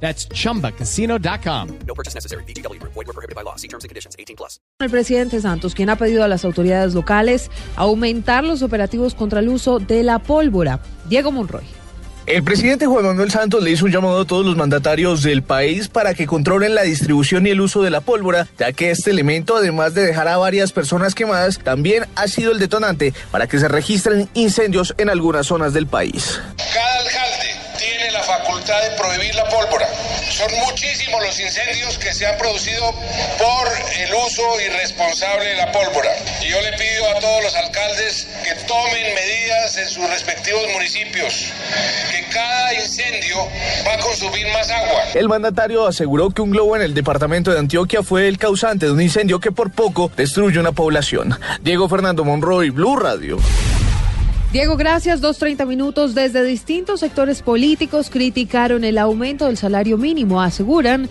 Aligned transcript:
That's 0.00 0.28
chumbacasino.com. 0.28 1.78
No 1.86 1.94
purchase 1.94 2.14
necessary. 2.14 2.44
BGW. 2.44 2.80
Void 2.82 2.94
were 2.94 3.12
prohibited 3.12 3.34
by 3.34 3.42
law. 3.42 3.56
See 3.56 3.68
terms 3.68 3.84
and 3.84 3.88
conditions. 3.88 4.14
18 4.18 4.36
plus. 4.36 4.60
El 4.78 4.90
presidente 4.90 5.40
Santos, 5.40 5.74
quien 5.74 5.90
ha 5.90 5.96
pedido 5.96 6.22
a 6.22 6.28
las 6.28 6.44
autoridades 6.44 6.94
locales 6.94 7.50
aumentar 7.76 8.44
los 8.44 8.62
operativos 8.62 9.14
contra 9.14 9.40
el 9.40 9.48
uso 9.48 9.78
de 9.78 10.02
la 10.02 10.18
pólvora. 10.18 10.80
Diego 11.08 11.32
Monroy. 11.32 11.64
El 12.26 12.42
presidente 12.42 12.86
Juan 12.86 13.04
Manuel 13.04 13.30
Santos 13.30 13.62
le 13.62 13.70
hizo 13.70 13.84
un 13.84 13.92
llamado 13.92 14.22
a 14.22 14.24
todos 14.24 14.44
los 14.44 14.56
mandatarios 14.56 15.22
del 15.22 15.44
país 15.44 15.86
para 15.86 16.12
que 16.12 16.26
controlen 16.26 16.74
la 16.74 16.82
distribución 16.82 17.46
y 17.46 17.50
el 17.50 17.60
uso 17.60 17.82
de 17.82 17.90
la 17.90 18.00
pólvora, 18.00 18.48
ya 18.58 18.72
que 18.72 18.90
este 18.90 19.12
elemento, 19.12 19.54
además 19.54 19.94
de 19.94 20.04
dejar 20.04 20.26
a 20.26 20.36
varias 20.36 20.72
personas 20.72 21.14
quemadas, 21.14 21.60
también 21.60 22.06
ha 22.16 22.26
sido 22.26 22.50
el 22.50 22.58
detonante 22.58 23.14
para 23.30 23.46
que 23.46 23.60
se 23.60 23.68
registren 23.68 24.28
incendios 24.34 24.92
en 24.98 25.08
algunas 25.08 25.46
zonas 25.46 25.72
del 25.72 25.86
país. 25.86 26.40
De 28.66 28.90
prohibir 28.96 29.32
la 29.36 29.44
pólvora. 29.44 29.86
Son 30.28 30.52
muchísimos 30.66 31.22
los 31.22 31.38
incendios 31.38 31.96
que 31.98 32.12
se 32.12 32.26
han 32.26 32.36
producido 32.36 32.92
por 33.38 33.68
el 33.96 34.12
uso 34.12 34.42
irresponsable 34.60 35.50
de 35.50 35.56
la 35.56 35.70
pólvora. 35.70 36.10
Y 36.42 36.50
yo 36.50 36.60
le 36.60 36.72
pido 36.72 37.08
a 37.08 37.20
todos 37.20 37.44
los 37.44 37.54
alcaldes 37.54 38.26
que 38.44 38.54
tomen 38.66 39.14
medidas 39.14 39.78
en 39.78 39.88
sus 39.88 40.10
respectivos 40.10 40.62
municipios, 40.72 41.52
que 42.10 42.24
cada 42.34 42.74
incendio 42.74 43.36
va 43.86 43.94
a 43.94 43.98
consumir 43.98 44.48
más 44.48 44.68
agua. 44.68 45.02
El 45.14 45.28
mandatario 45.28 45.86
aseguró 45.86 46.30
que 46.30 46.42
un 46.42 46.50
globo 46.50 46.74
en 46.74 46.82
el 46.82 46.92
departamento 46.92 47.52
de 47.52 47.60
Antioquia 47.60 48.02
fue 48.02 48.26
el 48.26 48.36
causante 48.36 48.86
de 48.86 48.92
un 48.92 49.00
incendio 49.00 49.38
que 49.38 49.52
por 49.52 49.70
poco 49.70 50.10
destruye 50.16 50.58
una 50.58 50.72
población. 50.72 51.38
Diego 51.60 51.88
Fernando 51.88 52.24
Monroy, 52.24 52.70
Blue 52.70 52.96
Radio. 52.96 53.38
Diego, 54.52 54.76
gracias. 54.76 55.20
2.30 55.20 55.66
minutos. 55.66 56.14
Desde 56.14 56.42
distintos 56.44 57.00
sectores 57.00 57.42
políticos 57.42 58.10
criticaron 58.10 58.84
el 58.84 58.98
aumento 58.98 59.46
del 59.46 59.56
salario 59.56 59.98
mínimo. 59.98 60.40
Aseguran 60.40 61.08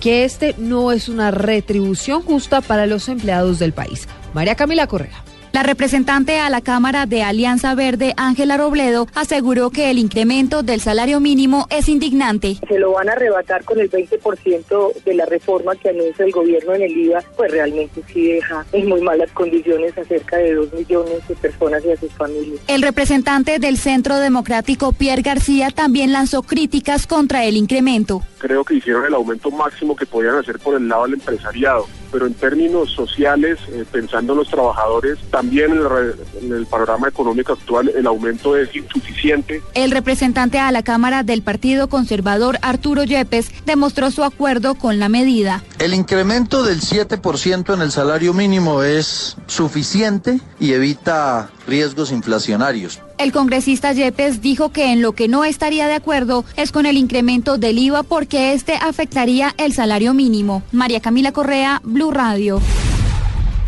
que 0.00 0.24
este 0.24 0.54
no 0.58 0.92
es 0.92 1.08
una 1.08 1.30
retribución 1.30 2.22
justa 2.22 2.60
para 2.60 2.86
los 2.86 3.08
empleados 3.08 3.58
del 3.58 3.72
país. 3.72 4.08
María 4.32 4.54
Camila 4.54 4.86
Correa. 4.86 5.27
La 5.58 5.64
representante 5.64 6.38
a 6.38 6.50
la 6.50 6.60
Cámara 6.60 7.06
de 7.06 7.24
Alianza 7.24 7.74
Verde, 7.74 8.14
Ángela 8.16 8.56
Robledo, 8.56 9.08
aseguró 9.16 9.70
que 9.70 9.90
el 9.90 9.98
incremento 9.98 10.62
del 10.62 10.80
salario 10.80 11.18
mínimo 11.18 11.66
es 11.68 11.88
indignante. 11.88 12.58
Se 12.68 12.78
lo 12.78 12.92
van 12.92 13.08
a 13.08 13.14
arrebatar 13.14 13.64
con 13.64 13.80
el 13.80 13.90
20% 13.90 15.02
de 15.04 15.14
la 15.14 15.26
reforma 15.26 15.74
que 15.74 15.88
anuncia 15.88 16.24
el 16.24 16.30
gobierno 16.30 16.76
en 16.76 16.82
el 16.82 16.96
IVA, 16.96 17.24
pues 17.36 17.50
realmente 17.50 18.04
sí 18.06 18.28
deja 18.28 18.64
en 18.70 18.88
muy 18.88 19.00
malas 19.00 19.32
condiciones 19.32 19.98
a 19.98 20.04
cerca 20.04 20.36
de 20.36 20.54
2 20.54 20.74
millones 20.74 21.26
de 21.26 21.34
personas 21.34 21.84
y 21.84 21.90
a 21.90 21.96
sus 21.96 22.12
familias. 22.12 22.60
El 22.68 22.82
representante 22.82 23.58
del 23.58 23.78
Centro 23.78 24.18
Democrático, 24.18 24.92
Pierre 24.92 25.22
García, 25.22 25.72
también 25.72 26.12
lanzó 26.12 26.44
críticas 26.44 27.08
contra 27.08 27.42
el 27.42 27.56
incremento. 27.56 28.22
Creo 28.38 28.64
que 28.64 28.76
hicieron 28.76 29.06
el 29.06 29.14
aumento 29.14 29.50
máximo 29.50 29.96
que 29.96 30.06
podían 30.06 30.36
hacer 30.36 30.60
por 30.60 30.76
el 30.76 30.86
lado 30.86 31.02
del 31.06 31.14
empresariado 31.14 31.88
pero 32.10 32.26
en 32.26 32.34
términos 32.34 32.90
sociales, 32.92 33.58
eh, 33.68 33.84
pensando 33.90 34.32
en 34.32 34.40
los 34.40 34.48
trabajadores, 34.48 35.18
también 35.30 35.72
en 35.72 35.78
el, 35.78 36.14
en 36.42 36.52
el, 36.52 36.66
panorama 36.66 37.08
económico 37.08 37.52
actual 37.52 37.90
el 37.94 38.06
aumento 38.06 38.56
es 38.56 38.74
insuficiente. 38.74 39.62
El 39.74 39.90
representante 39.90 40.58
a 40.58 40.70
la 40.72 40.82
Cámara 40.82 41.22
del 41.22 41.42
Partido 41.42 41.88
Conservador, 41.88 42.58
Arturo 42.62 43.04
Yepes, 43.04 43.50
demostró 43.64 44.10
su 44.10 44.24
acuerdo 44.24 44.74
con 44.74 44.98
la 44.98 45.08
medida. 45.08 45.62
El 45.78 45.94
incremento 45.94 46.62
del 46.62 46.80
7% 46.80 47.74
en 47.74 47.82
el 47.82 47.90
salario 47.90 48.34
mínimo 48.34 48.82
es 48.82 49.36
suficiente 49.46 50.40
y 50.60 50.72
evita 50.72 51.50
riesgos 51.66 52.12
inflacionarios. 52.12 53.00
El 53.18 53.32
congresista 53.32 53.92
Yepes 53.92 54.40
dijo 54.42 54.68
que 54.70 54.92
en 54.92 55.02
lo 55.02 55.12
que 55.12 55.26
no 55.26 55.44
estaría 55.44 55.88
de 55.88 55.94
acuerdo 55.94 56.44
es 56.56 56.70
con 56.70 56.86
el 56.86 56.96
incremento 56.96 57.58
del 57.58 57.76
IVA 57.76 58.04
porque 58.04 58.52
este 58.52 58.74
afectaría 58.74 59.52
el 59.58 59.72
salario 59.72 60.14
mínimo. 60.14 60.62
María 60.70 61.00
Camila 61.00 61.32
Correa, 61.32 61.80
Blue 61.82 62.12
Radio. 62.12 62.60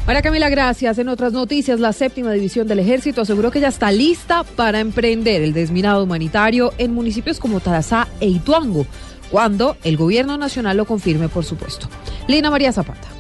María 0.07 0.23
Camila, 0.23 0.49
gracias. 0.51 0.99
En 0.99 1.09
otras 1.09 1.33
noticias, 1.33 1.81
la 1.81 1.93
séptima 1.93 2.31
división 2.31 2.69
del 2.69 2.79
ejército 2.79 3.23
aseguró 3.23 3.51
que 3.51 3.59
ya 3.59 3.69
está 3.69 3.91
lista 3.91 4.45
para 4.45 4.79
emprender 4.79 5.43
el 5.43 5.53
desminado 5.53 6.05
humanitario 6.05 6.73
en 6.79 6.95
municipios 6.95 7.41
como 7.41 7.59
Tarazá 7.59 8.07
e 8.21 8.29
Ituango, 8.29 8.87
cuando 9.33 9.77
el 9.83 9.97
gobierno 9.97 10.39
nacional 10.39 10.77
lo 10.77 10.85
confirme, 10.85 11.29
por 11.29 11.45
supuesto. 11.45 11.89
Lina 12.29 12.51
María 12.51 12.73
Zapata. 12.73 13.20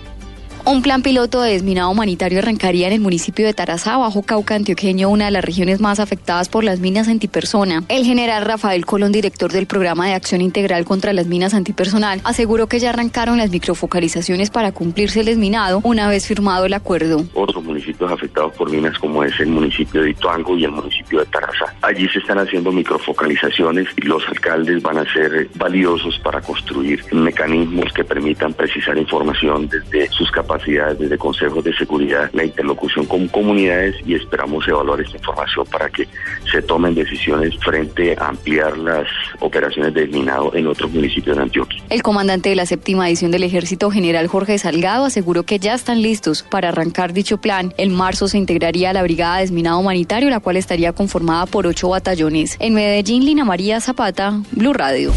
Un 0.67 0.83
plan 0.83 1.03
piloto 1.03 1.41
de 1.41 1.53
desminado 1.53 1.91
humanitario 1.91 2.39
arrancaría 2.39 2.87
en 2.87 2.93
el 2.93 3.01
municipio 3.01 3.47
de 3.47 3.55
Tarazá, 3.55 3.97
Bajo 3.97 4.23
Cauca 4.23 4.55
Antioqueño, 4.55 5.09
una 5.09 5.25
de 5.25 5.31
las 5.31 5.45
regiones 5.45 5.81
más 5.81 6.01
afectadas 6.01 6.49
por 6.49 6.65
las 6.65 6.81
minas 6.81 7.09
antipersona. 7.09 7.83
El 7.89 8.05
general 8.05 8.45
Rafael 8.45 8.85
Colón, 8.85 9.11
director 9.11 9.51
del 9.51 9.67
programa 9.67 10.07
de 10.07 10.13
acción 10.13 10.43
integral 10.43 10.85
contra 10.85 11.13
las 11.13 11.27
minas 11.27 11.55
antipersonal, 11.55 12.21
aseguró 12.25 12.67
que 12.67 12.79
ya 12.79 12.91
arrancaron 12.91 13.39
las 13.39 13.51
microfocalizaciones 13.51 14.51
para 14.51 14.73
cumplirse 14.73 15.21
el 15.21 15.27
desminado 15.27 15.81
una 15.83 16.09
vez 16.09 16.27
firmado 16.27 16.67
el 16.67 16.75
acuerdo. 16.75 17.25
Otros 17.35 17.65
municipios 17.65 18.13
afectados 18.13 18.53
por 18.55 18.71
minas 18.71 18.99
como 18.99 19.25
es 19.25 19.39
el 19.41 19.49
municipio 19.49 20.03
de 20.03 20.11
Ituango 20.11 20.57
y 20.59 20.65
el 20.65 20.73
municipio 20.73 21.21
de 21.21 21.27
Tarazá. 21.27 21.75
Allí 21.81 22.07
se 22.09 22.19
están 22.19 22.39
haciendo 22.39 22.71
microfocalizaciones 22.71 23.89
y 23.97 24.03
los 24.03 24.27
alcaldes 24.29 24.83
van 24.83 24.99
a 24.99 25.13
ser 25.13 25.49
valiosos 25.55 26.19
para 26.19 26.41
construir 26.43 27.03
mecanismos 27.13 27.93
que 27.95 28.05
permitan 28.05 28.53
precisar 28.53 28.99
información 28.99 29.69
desde 29.69 30.09
sus 30.11 30.31
capacidades 30.31 30.50
desde 30.59 31.17
consejos 31.17 31.63
de 31.63 31.73
seguridad, 31.75 32.29
la 32.33 32.45
interlocución 32.45 33.07
con 33.07 33.29
comunidades 33.29 33.95
y 34.05 34.15
esperamos 34.15 34.67
evaluar 34.67 35.01
esta 35.01 35.17
información 35.17 35.65
para 35.71 35.89
que 35.89 36.09
se 36.51 36.61
tomen 36.63 36.95
decisiones 36.95 37.57
frente 37.59 38.17
a 38.19 38.29
ampliar 38.29 38.77
las 38.79 39.07
operaciones 39.39 39.95
de 39.95 40.07
minado 40.09 40.53
en 40.55 40.67
otros 40.67 40.91
municipios 40.91 41.37
de 41.37 41.43
Antioquia. 41.43 41.83
El 41.89 42.03
comandante 42.03 42.49
de 42.49 42.57
la 42.57 42.67
séptima 42.67 43.09
edición 43.09 43.31
del 43.31 43.45
Ejército, 43.45 43.91
general 43.91 44.27
Jorge 44.27 44.59
Salgado, 44.59 45.05
aseguró 45.05 45.45
que 45.45 45.59
ya 45.59 45.75
están 45.75 46.03
listos 46.03 46.43
para 46.43 46.71
arrancar 46.71 47.13
dicho 47.13 47.39
plan. 47.39 47.73
En 47.77 47.95
marzo 47.95 48.27
se 48.29 48.39
integraría 48.39 48.93
la 48.93 49.03
Brigada 49.03 49.37
de 49.37 49.43
Desminado 49.43 49.79
Humanitario, 49.79 50.31
la 50.31 50.41
cual 50.41 50.57
estaría 50.57 50.93
conformada 50.93 51.47
por 51.47 51.67
ocho 51.67 51.89
batallones. 51.89 52.57
En 52.59 52.75
Medellín, 52.75 53.25
Lina 53.25 53.45
María 53.45 53.81
Zapata, 53.81 54.41
Blue 54.53 54.73
Radio. 54.73 55.13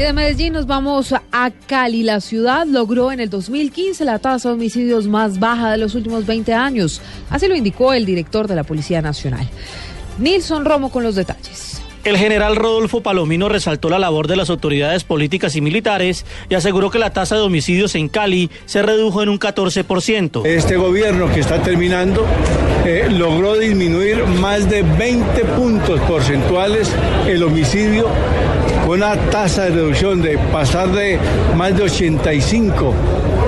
Y 0.00 0.02
de 0.02 0.14
Medellín 0.14 0.54
nos 0.54 0.66
vamos 0.66 1.12
a 1.12 1.50
Cali. 1.66 2.02
La 2.02 2.22
ciudad 2.22 2.66
logró 2.66 3.12
en 3.12 3.20
el 3.20 3.28
2015 3.28 4.06
la 4.06 4.18
tasa 4.18 4.48
de 4.48 4.54
homicidios 4.54 5.06
más 5.06 5.38
baja 5.38 5.72
de 5.72 5.76
los 5.76 5.94
últimos 5.94 6.24
20 6.24 6.54
años. 6.54 7.02
Así 7.28 7.48
lo 7.48 7.54
indicó 7.54 7.92
el 7.92 8.06
director 8.06 8.48
de 8.48 8.54
la 8.54 8.64
Policía 8.64 9.02
Nacional. 9.02 9.46
Nilson 10.16 10.64
Romo 10.64 10.90
con 10.90 11.02
los 11.02 11.16
detalles. 11.16 11.82
El 12.02 12.16
general 12.16 12.56
Rodolfo 12.56 13.02
Palomino 13.02 13.50
resaltó 13.50 13.90
la 13.90 13.98
labor 13.98 14.26
de 14.26 14.36
las 14.36 14.48
autoridades 14.48 15.04
políticas 15.04 15.54
y 15.54 15.60
militares 15.60 16.24
y 16.48 16.54
aseguró 16.54 16.90
que 16.90 16.98
la 16.98 17.12
tasa 17.12 17.36
de 17.36 17.42
homicidios 17.42 17.94
en 17.94 18.08
Cali 18.08 18.50
se 18.64 18.80
redujo 18.80 19.22
en 19.22 19.28
un 19.28 19.38
14%. 19.38 20.46
Este 20.46 20.78
gobierno 20.78 21.30
que 21.30 21.40
está 21.40 21.62
terminando 21.62 22.24
eh, 22.86 23.06
logró 23.10 23.58
disminuir 23.58 24.24
más 24.24 24.70
de 24.70 24.80
20 24.80 25.44
puntos 25.44 26.00
porcentuales 26.00 26.90
el 27.26 27.42
homicidio 27.42 28.06
una 28.90 29.14
tasa 29.30 29.64
de 29.64 29.70
reducción 29.70 30.20
de 30.20 30.36
pasar 30.36 30.88
de 30.88 31.18
más 31.56 31.76
de 31.76 31.84
85 31.84 32.92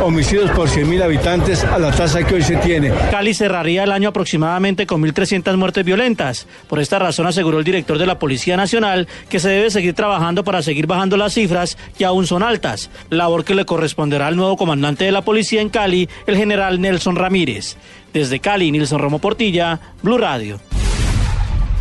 homicidios 0.04 0.50
por 0.52 0.68
100.000 0.68 1.02
habitantes 1.02 1.64
a 1.64 1.78
la 1.78 1.90
tasa 1.90 2.24
que 2.24 2.36
hoy 2.36 2.42
se 2.42 2.56
tiene. 2.56 2.92
Cali 3.10 3.34
cerraría 3.34 3.82
el 3.82 3.90
año 3.90 4.10
aproximadamente 4.10 4.86
con 4.86 5.02
1.300 5.02 5.56
muertes 5.56 5.84
violentas. 5.84 6.46
Por 6.68 6.78
esta 6.78 6.98
razón 6.98 7.26
aseguró 7.26 7.58
el 7.58 7.64
director 7.64 7.98
de 7.98 8.06
la 8.06 8.18
Policía 8.18 8.56
Nacional 8.56 9.08
que 9.28 9.40
se 9.40 9.48
debe 9.48 9.70
seguir 9.70 9.94
trabajando 9.94 10.44
para 10.44 10.62
seguir 10.62 10.86
bajando 10.86 11.16
las 11.16 11.34
cifras 11.34 11.76
que 11.98 12.04
aún 12.04 12.26
son 12.26 12.44
altas, 12.44 12.90
labor 13.10 13.44
que 13.44 13.54
le 13.54 13.64
corresponderá 13.64 14.28
al 14.28 14.36
nuevo 14.36 14.56
comandante 14.56 15.04
de 15.04 15.12
la 15.12 15.22
policía 15.22 15.60
en 15.60 15.70
Cali, 15.70 16.08
el 16.26 16.36
general 16.36 16.80
Nelson 16.80 17.16
Ramírez. 17.16 17.76
Desde 18.12 18.38
Cali, 18.38 18.70
Nilson 18.70 19.00
Romo 19.00 19.18
Portilla, 19.18 19.80
Blue 20.02 20.18
Radio. 20.18 20.60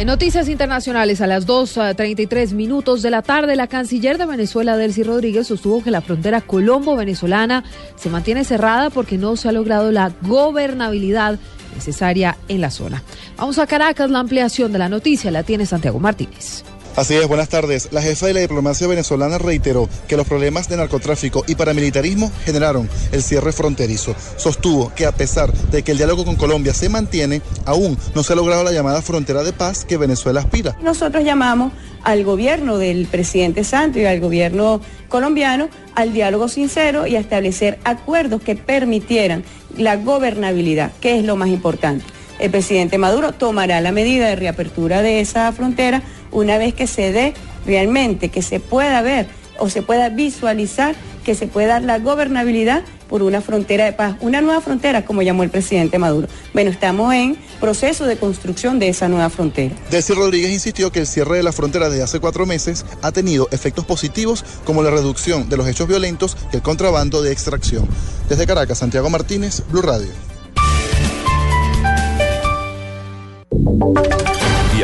En 0.01 0.07
noticias 0.07 0.49
internacionales, 0.49 1.21
a 1.21 1.27
las 1.27 1.45
2.33 1.45 2.53
minutos 2.53 3.03
de 3.03 3.11
la 3.11 3.21
tarde, 3.21 3.55
la 3.55 3.67
canciller 3.67 4.17
de 4.17 4.25
Venezuela, 4.25 4.75
Delcy 4.75 5.03
Rodríguez, 5.03 5.45
sostuvo 5.45 5.83
que 5.83 5.91
la 5.91 6.01
frontera 6.01 6.41
colombo-venezolana 6.41 7.63
se 7.97 8.09
mantiene 8.09 8.43
cerrada 8.43 8.89
porque 8.89 9.19
no 9.19 9.35
se 9.35 9.47
ha 9.47 9.51
logrado 9.51 9.91
la 9.91 10.11
gobernabilidad 10.23 11.37
necesaria 11.75 12.35
en 12.47 12.61
la 12.61 12.71
zona. 12.71 13.03
Vamos 13.37 13.59
a 13.59 13.67
Caracas, 13.67 14.09
la 14.09 14.17
ampliación 14.17 14.73
de 14.73 14.79
la 14.79 14.89
noticia 14.89 15.29
la 15.29 15.43
tiene 15.43 15.67
Santiago 15.67 15.99
Martínez. 15.99 16.63
Así 16.97 17.15
es, 17.15 17.25
buenas 17.25 17.47
tardes. 17.47 17.87
La 17.91 18.01
jefa 18.01 18.27
de 18.27 18.33
la 18.33 18.41
diplomacia 18.41 18.85
venezolana 18.85 19.37
reiteró 19.37 19.87
que 20.09 20.17
los 20.17 20.27
problemas 20.27 20.67
de 20.67 20.75
narcotráfico 20.75 21.45
y 21.47 21.55
paramilitarismo 21.55 22.29
generaron 22.43 22.89
el 23.13 23.23
cierre 23.23 23.53
fronterizo. 23.53 24.13
Sostuvo 24.35 24.93
que 24.93 25.05
a 25.05 25.13
pesar 25.13 25.53
de 25.53 25.83
que 25.83 25.93
el 25.93 25.97
diálogo 25.97 26.25
con 26.25 26.35
Colombia 26.35 26.73
se 26.73 26.89
mantiene, 26.89 27.41
aún 27.65 27.97
no 28.13 28.23
se 28.23 28.33
ha 28.33 28.35
logrado 28.35 28.65
la 28.65 28.73
llamada 28.73 29.01
frontera 29.01 29.41
de 29.43 29.53
paz 29.53 29.85
que 29.85 29.95
Venezuela 29.95 30.41
aspira. 30.41 30.75
Nosotros 30.83 31.23
llamamos 31.23 31.71
al 32.03 32.25
gobierno 32.25 32.77
del 32.77 33.07
presidente 33.07 33.63
Santos 33.63 34.01
y 34.01 34.05
al 34.05 34.19
gobierno 34.19 34.81
colombiano 35.07 35.69
al 35.95 36.11
diálogo 36.11 36.49
sincero 36.49 37.07
y 37.07 37.15
a 37.15 37.19
establecer 37.19 37.79
acuerdos 37.85 38.41
que 38.41 38.55
permitieran 38.55 39.45
la 39.77 39.95
gobernabilidad, 39.95 40.91
que 40.99 41.17
es 41.17 41.23
lo 41.23 41.37
más 41.37 41.47
importante. 41.47 42.03
El 42.39 42.49
presidente 42.49 42.97
Maduro 42.97 43.33
tomará 43.33 43.81
la 43.81 43.91
medida 43.91 44.27
de 44.27 44.35
reapertura 44.35 45.03
de 45.03 45.19
esa 45.19 45.51
frontera 45.51 46.01
una 46.31 46.57
vez 46.57 46.73
que 46.73 46.87
se 46.87 47.11
dé 47.11 47.33
realmente, 47.65 48.29
que 48.29 48.41
se 48.41 48.59
pueda 48.59 49.01
ver 49.01 49.27
o 49.59 49.69
se 49.69 49.81
pueda 49.81 50.09
visualizar 50.09 50.95
que 51.23 51.35
se 51.35 51.47
pueda 51.47 51.67
dar 51.73 51.83
la 51.83 51.99
gobernabilidad 51.99 52.83
por 53.09 53.23
una 53.23 53.41
frontera 53.41 53.85
de 53.85 53.93
paz, 53.93 54.15
una 54.21 54.41
nueva 54.41 54.61
frontera, 54.61 55.05
como 55.05 55.21
llamó 55.21 55.43
el 55.43 55.49
presidente 55.49 55.99
Maduro. 55.99 56.27
Bueno, 56.53 56.71
estamos 56.71 57.13
en 57.13 57.37
proceso 57.59 58.05
de 58.05 58.17
construcción 58.17 58.79
de 58.79 58.89
esa 58.89 59.07
nueva 59.07 59.29
frontera. 59.29 59.75
Desi 59.89 60.13
Rodríguez 60.13 60.51
insistió 60.51 60.91
que 60.91 60.99
el 60.99 61.07
cierre 61.07 61.37
de 61.37 61.43
la 61.43 61.51
frontera 61.51 61.89
desde 61.89 62.03
hace 62.03 62.19
cuatro 62.19 62.45
meses 62.45 62.85
ha 63.01 63.11
tenido 63.11 63.47
efectos 63.51 63.85
positivos 63.85 64.45
como 64.63 64.81
la 64.81 64.91
reducción 64.91 65.49
de 65.49 65.57
los 65.57 65.67
hechos 65.67 65.87
violentos 65.87 66.37
y 66.51 66.55
el 66.55 66.61
contrabando 66.61 67.21
de 67.21 67.31
extracción. 67.31 67.87
Desde 68.29 68.47
Caracas, 68.47 68.79
Santiago 68.79 69.09
Martínez, 69.09 69.63
Blue 69.69 69.81
Radio. 69.81 70.09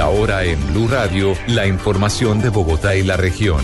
Ahora 0.08 0.46
en 0.46 0.66
Blue 0.68 0.88
Radio, 0.88 1.34
la 1.48 1.68
información 1.68 2.40
de 2.40 2.48
Bogotá 2.48 2.96
y 2.96 3.04
la 3.04 3.18
región. 3.18 3.60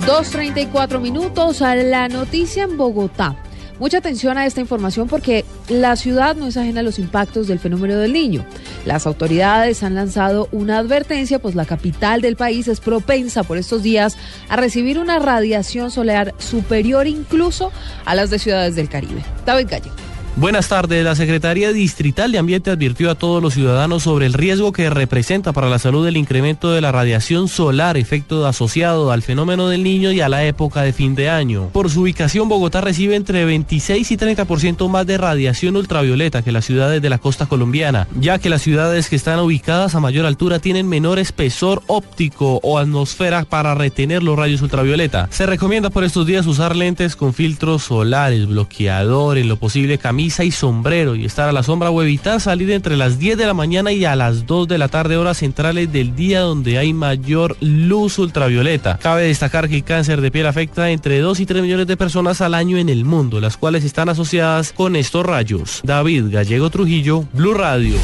2.34 0.00 1.00
minutos 1.00 1.62
a 1.62 1.76
la 1.76 2.08
noticia 2.08 2.64
en 2.64 2.76
Bogotá. 2.76 3.36
Mucha 3.78 3.98
atención 3.98 4.38
a 4.38 4.46
esta 4.46 4.60
información 4.60 5.06
porque 5.06 5.44
la 5.68 5.94
ciudad 5.94 6.34
no 6.34 6.48
es 6.48 6.56
ajena 6.56 6.80
a 6.80 6.82
los 6.82 6.98
impactos 6.98 7.46
del 7.46 7.60
fenómeno 7.60 7.94
del 7.94 8.12
niño. 8.12 8.44
Las 8.86 9.06
autoridades 9.06 9.84
han 9.84 9.94
lanzado 9.94 10.48
una 10.50 10.78
advertencia, 10.78 11.38
pues 11.38 11.54
la 11.54 11.64
capital 11.64 12.22
del 12.22 12.34
país 12.34 12.66
es 12.66 12.80
propensa 12.80 13.44
por 13.44 13.56
estos 13.56 13.84
días 13.84 14.16
a 14.48 14.56
recibir 14.56 14.98
una 14.98 15.20
radiación 15.20 15.92
solar 15.92 16.34
superior 16.38 17.06
incluso 17.06 17.70
a 18.04 18.16
las 18.16 18.30
de 18.30 18.40
ciudades 18.40 18.74
del 18.74 18.88
Caribe. 18.88 19.22
David 19.44 19.68
Gallego. 19.70 20.15
Buenas 20.38 20.68
tardes. 20.68 21.02
La 21.02 21.14
Secretaría 21.14 21.72
Distrital 21.72 22.30
de 22.30 22.36
Ambiente 22.36 22.70
advirtió 22.70 23.10
a 23.10 23.14
todos 23.14 23.42
los 23.42 23.54
ciudadanos 23.54 24.02
sobre 24.02 24.26
el 24.26 24.34
riesgo 24.34 24.70
que 24.70 24.90
representa 24.90 25.54
para 25.54 25.70
la 25.70 25.78
salud 25.78 26.06
el 26.06 26.18
incremento 26.18 26.72
de 26.72 26.82
la 26.82 26.92
radiación 26.92 27.48
solar, 27.48 27.96
efecto 27.96 28.46
asociado 28.46 29.12
al 29.12 29.22
fenómeno 29.22 29.70
del 29.70 29.82
niño 29.82 30.12
y 30.12 30.20
a 30.20 30.28
la 30.28 30.44
época 30.44 30.82
de 30.82 30.92
fin 30.92 31.14
de 31.14 31.30
año. 31.30 31.70
Por 31.72 31.88
su 31.88 32.02
ubicación, 32.02 32.50
Bogotá 32.50 32.82
recibe 32.82 33.16
entre 33.16 33.46
26 33.46 34.10
y 34.10 34.16
30% 34.18 34.90
más 34.90 35.06
de 35.06 35.16
radiación 35.16 35.74
ultravioleta 35.74 36.42
que 36.42 36.52
las 36.52 36.66
ciudades 36.66 37.00
de 37.00 37.08
la 37.08 37.16
costa 37.16 37.46
colombiana, 37.46 38.06
ya 38.20 38.38
que 38.38 38.50
las 38.50 38.60
ciudades 38.60 39.08
que 39.08 39.16
están 39.16 39.40
ubicadas 39.40 39.94
a 39.94 40.00
mayor 40.00 40.26
altura 40.26 40.58
tienen 40.58 40.86
menor 40.86 41.18
espesor 41.18 41.82
óptico 41.86 42.60
o 42.62 42.78
atmósfera 42.78 43.46
para 43.46 43.74
retener 43.74 44.22
los 44.22 44.38
rayos 44.38 44.60
ultravioleta. 44.60 45.28
Se 45.30 45.46
recomienda 45.46 45.88
por 45.88 46.04
estos 46.04 46.26
días 46.26 46.46
usar 46.46 46.76
lentes 46.76 47.16
con 47.16 47.32
filtros 47.32 47.84
solares, 47.84 48.46
bloqueador, 48.46 49.38
en 49.38 49.48
lo 49.48 49.56
posible 49.56 49.96
y 50.26 50.50
sombrero 50.50 51.14
y 51.14 51.24
estar 51.24 51.48
a 51.48 51.52
la 51.52 51.62
sombra 51.62 51.90
o 51.90 52.02
evitar 52.02 52.40
salir 52.40 52.70
entre 52.72 52.96
las 52.96 53.18
10 53.18 53.38
de 53.38 53.46
la 53.46 53.54
mañana 53.54 53.92
y 53.92 54.04
a 54.04 54.16
las 54.16 54.44
2 54.44 54.66
de 54.66 54.76
la 54.76 54.88
tarde 54.88 55.16
horas 55.16 55.38
centrales 55.38 55.92
del 55.92 56.16
día 56.16 56.40
donde 56.40 56.78
hay 56.78 56.92
mayor 56.92 57.56
luz 57.60 58.18
ultravioleta. 58.18 58.98
Cabe 58.98 59.22
destacar 59.22 59.68
que 59.68 59.76
el 59.76 59.84
cáncer 59.84 60.20
de 60.20 60.30
piel 60.30 60.46
afecta 60.46 60.90
entre 60.90 61.20
2 61.20 61.40
y 61.40 61.46
3 61.46 61.62
millones 61.62 61.86
de 61.86 61.96
personas 61.96 62.40
al 62.40 62.54
año 62.54 62.76
en 62.76 62.88
el 62.88 63.04
mundo, 63.04 63.40
las 63.40 63.56
cuales 63.56 63.84
están 63.84 64.08
asociadas 64.08 64.72
con 64.72 64.96
estos 64.96 65.24
rayos. 65.24 65.80
David 65.84 66.24
Gallego 66.30 66.70
Trujillo, 66.70 67.24
Blue 67.32 67.54
Radio. 67.54 67.96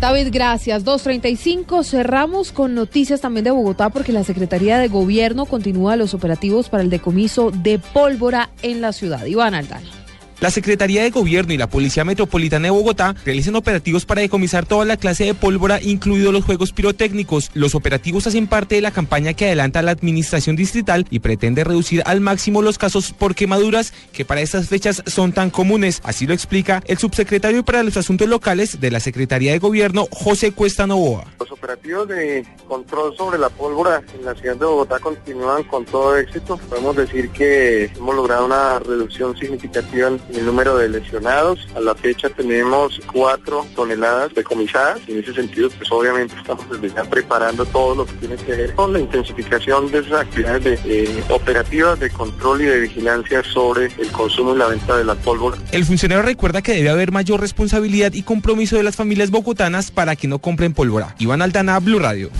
David, 0.00 0.28
gracias. 0.32 0.82
2.35. 0.86 1.84
Cerramos 1.84 2.52
con 2.52 2.74
noticias 2.74 3.20
también 3.20 3.44
de 3.44 3.50
Bogotá 3.50 3.90
porque 3.90 4.12
la 4.12 4.24
Secretaría 4.24 4.78
de 4.78 4.88
Gobierno 4.88 5.44
continúa 5.44 5.96
los 5.96 6.14
operativos 6.14 6.70
para 6.70 6.82
el 6.82 6.88
decomiso 6.88 7.50
de 7.50 7.78
pólvora 7.78 8.48
en 8.62 8.80
la 8.80 8.94
ciudad. 8.94 9.26
Iván 9.26 9.54
Aldana. 9.54 9.99
La 10.40 10.50
Secretaría 10.50 11.02
de 11.02 11.10
Gobierno 11.10 11.52
y 11.52 11.58
la 11.58 11.68
Policía 11.68 12.02
Metropolitana 12.02 12.64
de 12.64 12.70
Bogotá 12.70 13.14
realizan 13.26 13.56
operativos 13.56 14.06
para 14.06 14.22
decomisar 14.22 14.64
toda 14.64 14.86
la 14.86 14.96
clase 14.96 15.26
de 15.26 15.34
pólvora, 15.34 15.82
incluidos 15.82 16.32
los 16.32 16.46
juegos 16.46 16.72
pirotécnicos. 16.72 17.50
Los 17.52 17.74
operativos 17.74 18.26
hacen 18.26 18.46
parte 18.46 18.76
de 18.76 18.80
la 18.80 18.90
campaña 18.90 19.34
que 19.34 19.44
adelanta 19.44 19.82
la 19.82 19.90
Administración 19.90 20.56
Distrital 20.56 21.06
y 21.10 21.18
pretende 21.18 21.62
reducir 21.62 22.02
al 22.06 22.22
máximo 22.22 22.62
los 22.62 22.78
casos 22.78 23.12
por 23.12 23.34
quemaduras 23.34 23.92
que 24.14 24.24
para 24.24 24.40
estas 24.40 24.68
fechas 24.68 25.02
son 25.04 25.32
tan 25.32 25.50
comunes. 25.50 26.00
Así 26.04 26.26
lo 26.26 26.32
explica 26.32 26.82
el 26.86 26.96
subsecretario 26.96 27.62
para 27.62 27.82
los 27.82 27.98
Asuntos 27.98 28.26
Locales 28.26 28.80
de 28.80 28.90
la 28.90 29.00
Secretaría 29.00 29.52
de 29.52 29.58
Gobierno, 29.58 30.06
José 30.10 30.52
Cuesta 30.52 30.86
Novoa. 30.86 31.26
Los 31.38 31.52
operativos 31.52 32.08
de 32.08 32.46
control 32.66 33.14
sobre 33.14 33.38
la 33.38 33.50
pólvora 33.50 34.02
en 34.18 34.24
la 34.24 34.34
ciudad 34.34 34.56
de 34.56 34.64
Bogotá 34.64 35.00
continúan 35.00 35.64
con 35.64 35.84
todo 35.84 36.16
éxito. 36.16 36.56
Podemos 36.70 36.96
decir 36.96 37.28
que 37.28 37.84
hemos 37.94 38.16
logrado 38.16 38.46
una 38.46 38.78
reducción 38.78 39.36
significativa 39.36 40.08
en 40.08 40.29
el 40.34 40.46
número 40.46 40.76
de 40.76 40.88
lesionados. 40.88 41.66
A 41.76 41.80
la 41.80 41.94
fecha 41.94 42.28
tenemos 42.30 43.00
cuatro 43.12 43.66
toneladas 43.74 44.34
decomisadas 44.34 45.00
y 45.06 45.12
en 45.12 45.18
ese 45.20 45.34
sentido 45.34 45.70
pues 45.70 45.90
obviamente 45.90 46.34
estamos 46.36 46.68
desde 46.70 46.94
ya 46.94 47.04
preparando 47.04 47.64
todo 47.66 47.94
lo 47.94 48.06
que 48.06 48.12
tiene 48.14 48.36
que 48.36 48.52
ver 48.52 48.74
con 48.74 48.92
la 48.92 49.00
intensificación 49.00 49.90
de 49.90 49.98
esas 49.98 50.20
actividades 50.22 50.64
de, 50.64 51.04
eh, 51.04 51.24
operativas 51.30 51.98
de 52.00 52.10
control 52.10 52.62
y 52.62 52.64
de 52.66 52.80
vigilancia 52.80 53.42
sobre 53.44 53.86
el 53.98 54.10
consumo 54.12 54.54
y 54.54 54.58
la 54.58 54.66
venta 54.66 54.96
de 54.96 55.04
la 55.04 55.14
pólvora. 55.14 55.58
El 55.72 55.84
funcionario 55.84 56.22
recuerda 56.22 56.62
que 56.62 56.74
debe 56.74 56.90
haber 56.90 57.12
mayor 57.12 57.40
responsabilidad 57.40 58.12
y 58.12 58.22
compromiso 58.22 58.76
de 58.76 58.82
las 58.82 58.96
familias 58.96 59.30
bogotanas 59.30 59.90
para 59.90 60.16
que 60.16 60.28
no 60.28 60.38
compren 60.38 60.74
pólvora. 60.74 61.14
Iván 61.18 61.42
Aldana, 61.42 61.78
Blue 61.80 61.98
Radio. 61.98 62.30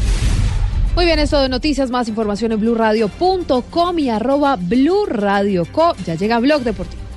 Muy 0.95 1.05
bien, 1.05 1.19
esto 1.19 1.41
de 1.41 1.49
noticias, 1.49 1.91
más 1.91 2.09
información 2.09 2.53
en 2.53 2.61
blurradio.com 2.61 3.99
y 3.99 4.11
arroba 4.11 4.57
blurradioco. 4.57 5.95
Ya 6.05 6.17
llega 6.17 6.39
Blog 6.41 6.63
Deportivo. 6.63 7.10